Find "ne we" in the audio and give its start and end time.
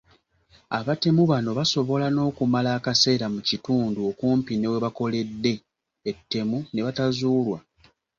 4.57-4.77